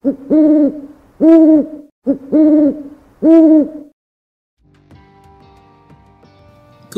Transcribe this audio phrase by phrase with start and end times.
[0.00, 0.12] 各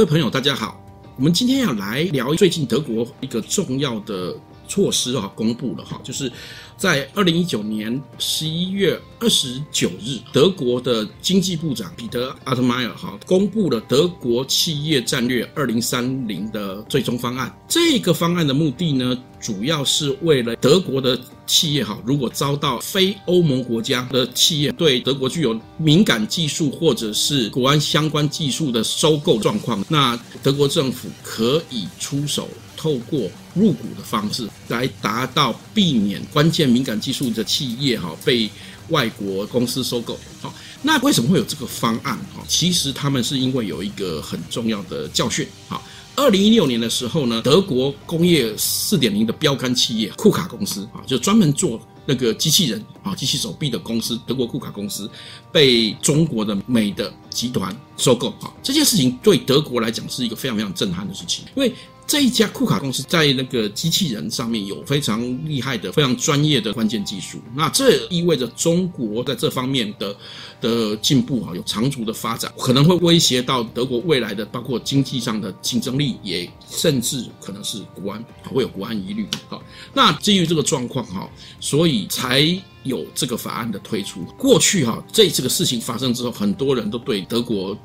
[0.00, 0.84] 位朋友，大家好。
[1.16, 4.34] 我们今天要来聊最近德国一个重要的
[4.68, 6.30] 措施啊，公布了哈，就是
[6.76, 17.52] 在二零一九年十一月二十九日，德国的经济部长彼得阿特迈尔哈公布了德国企业战略二零三零的最终方案。
[17.66, 32.48] 这个方案的目的呢，主要是为了德国的企业哈，如果遭到非欧盟国家的企业对德国具有敏感技术或者是国安相关技术的收购状况，那德国政府可以出手。
[32.78, 38.48] 透过入股的方式来达到避免关键敏感技术的企业哈被
[38.90, 40.16] 外国公司收购。
[40.40, 42.16] 好，那为什么会有这个方案？
[42.32, 45.46] 哈，其实他们是因为有一个很重要的教训。
[45.66, 45.82] 好，
[46.14, 55.10] 二零一六年的时候呢，德国工业四点零的标杆企业库卡公司啊，就专门做那个机器人啊、机器手臂的公司，德国库卡公司
[55.52, 58.30] 被中国的美的集团收购。
[58.40, 61.74] 好，这件事情对德国来讲是一个非常非常震撼的事情，因为。
[62.08, 67.38] 这一家库卡公司在那个机器人上面有非常厉害的、非常专业的关键技术。
[67.54, 70.16] 那这意味着中国在这方面的
[70.58, 79.28] 的进步啊，有长足的发展，可能会威胁到德国未来的包括经济上的竞争力，也甚至可能是国安会有国安疑虑。
[79.46, 79.62] 好，
[79.92, 81.28] 那基于这个状况哈，
[81.60, 82.40] 所以才
[82.84, 84.24] 有这个法案的推出。
[84.38, 87.76] 过去哈，这这个事情发生之后，很多人都对德国。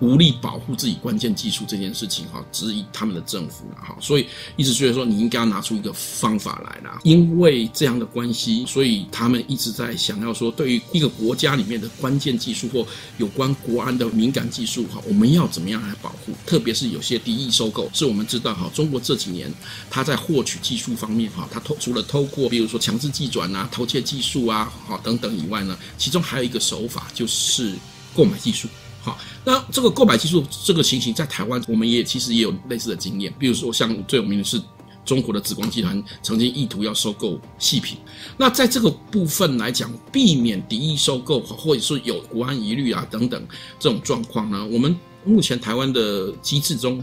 [0.00, 7.00] 无力保护自己关键技术这件事情，哈，质疑他们的政府了，哈，所以一直觉得说你应该要拿出一个方法来啦。
[7.02, 12.86] 因为这样的关系，所以他们一直在想要说，对于一个国家里面的关键技术或
[13.16, 16.32] 有关国安的敏感技术，哈，我们要怎么样来保护？
[16.44, 19.50] 特别是有些敌意收购，是我们知道，哈，中国这几年
[19.88, 27.72] 他在获取技术方面，哈，他偷除了透过比如说强制技转啊、偷窃技术啊，哈等等以外呢，其中还有一个手法就是
[28.14, 28.68] 购买技术。
[29.06, 33.32] 好，那这个购买技术这个情形在台湾，我们也其实也有类似的经验。
[33.38, 34.60] 比如说，像最有名的是
[35.04, 37.98] 中国的紫光集团曾经意图要收购细品。
[38.36, 43.46] 那在这个部分来讲，避免敌意收购，或者是有国安疑虑啊等等
[43.78, 47.00] 这种状况呢，我们目前台湾的机制中，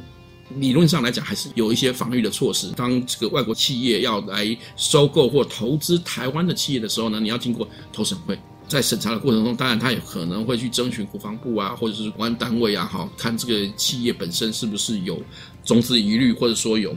[0.56, 2.70] 理论上来讲还是有一些防御的措施。
[2.72, 8.38] 当这个外国企业要来收购或投资台湾的企业的时候呢，你要经过投审会。
[8.68, 15.22] 在审查的过程中，当然他也可能会去征询国防部啊，或者是国安单位啊，哈，看这个企业本身是不是有
[15.63, 16.96] 中资疑虑，或者说有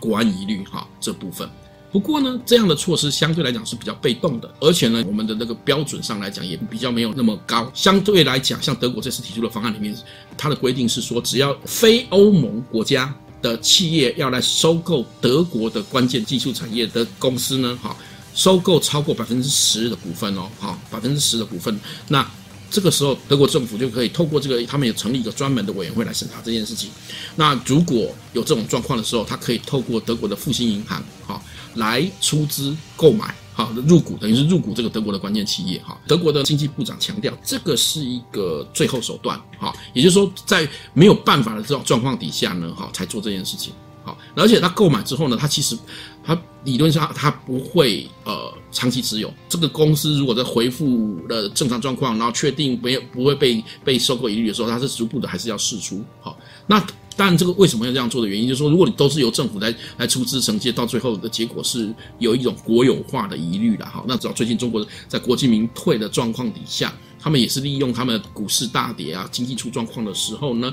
[0.00, 1.48] 国安疑虑，哈，这部分。
[1.90, 7.70] 不过呢，这样的措施相对来讲是比较被动的，而且呢，我们的那个标准上来讲也比较没有那么高。
[7.74, 9.96] 相对来讲，像德国这次提出的方案里面，
[10.36, 17.96] 它的规定是说，只要非欧盟国家的企业要来收购德国的关键技术产业的公司呢，哈。
[18.38, 21.76] 收购超过百分之十的股份哦，好，百分之十的股份，
[22.06, 22.24] 那
[22.70, 26.88] 这个时候德国政府就可以透过这个，他们也成立一个专门的委员会来审查这件事情。
[27.34, 31.42] 那如果有这种状况的时候，他可以透过德国的复兴银行，好，
[31.74, 35.98] 来出资购买，好，入股，等于是入股这个德国的关键企业，哈。
[36.06, 43.72] 德国的经济部长强调，这个是一个最后手段，哈，也就是说，在没有办法的这种状况底下呢，哈，才做这件事情。
[44.04, 45.76] 好而且他购买之后呢，他其实
[46.24, 46.34] 他
[46.64, 50.18] 理论上它不会呃长期持有这个公司。
[50.18, 56.04] 如果在恢复了正常状况，然后确定没有不会被被收购疑虑的时候，它是逐步的还是要释出。
[56.20, 56.78] 好，那
[57.16, 63.86] 当然这个为什么要这样做的原因，就是说如果你都是由政府来来出资承接，到最后的结果是有一种国有化的疑虑了。
[63.86, 70.72] 哈，那只要最近中国在国进民退的状况底下，他们也是利用他们股市大跌啊，经济出状况的时候呢，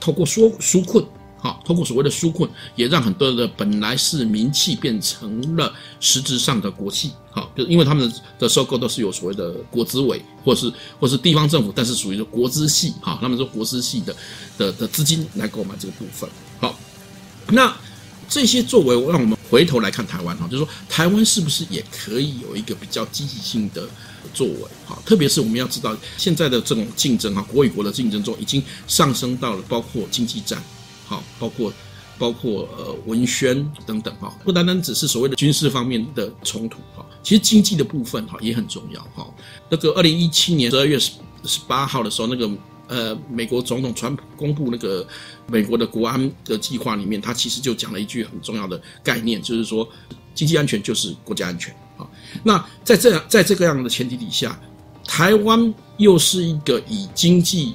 [0.00, 1.04] 透过说纾困。
[1.42, 7.12] 好，通过所谓的纾困，也让很多的本来是民企变成了实质上的国企。
[7.30, 12.92] 好，就因为他们的收购都是有所谓的国资委，或是或是地方政府，但是属于国资系。
[13.00, 14.14] 好，他们说国资系的
[14.58, 16.28] 的的资金来购买这个部分。
[16.58, 16.78] 好，
[17.48, 17.74] 那
[18.28, 23.88] 这些作为，让我们回头来看台湾哈，就是说台湾是不是也可以有一个比较积极性的
[24.34, 24.62] 作为？
[24.84, 30.62] 好，特别是我们要知道现在的这种竞争哈，国与国的竞争中已经上升到了包括经济战。
[31.10, 31.72] 好，包括
[32.16, 39.26] 包括呃文宣等等哈，不单单只是所谓的军事方面的冲突哈，其实经济的部分哈也很重要哈。
[39.68, 42.48] 那个二零一七年十二月十十八号的时候，那个
[42.86, 45.04] 呃美国总统川普公布那个
[45.48, 49.88] 美国的国安的计划里面，他其实就讲了一句很重要的概念，就是说
[50.32, 52.06] 经济安全就是国家安全啊。
[52.44, 54.56] 那在这样在这个样的前提底下，
[55.04, 57.74] 台湾又是一个以经济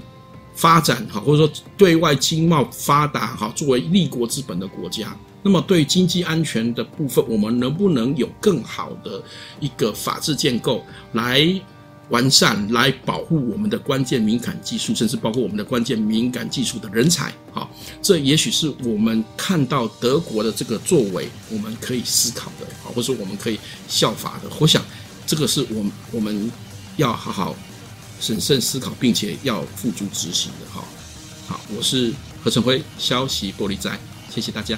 [0.55, 9.21] 发展哈，或者说对外经贸发达哈，作为立国之本的国家，那么对经济安全的部分，我们能不能有更好的
[9.59, 11.45] 一个法制建构来
[12.09, 17.33] 完善，来保护我们的关键敏感技术，甚至包括我们的关键敏感技术的人才？
[17.51, 17.69] 好，
[18.01, 24.49] 这也许是我们看到德国的这个作为，我们可以思考的，啊，或者说我们可以效法的。
[24.59, 24.83] 我想，
[25.25, 26.51] 这个是我们我们
[26.97, 27.55] 要好好
[28.19, 30.65] 审慎思考，并且要付诸执行的。
[30.73, 30.83] 哈，
[31.47, 32.11] 好，我是
[32.43, 34.77] 何成辉，消息玻璃斋，谢谢大家。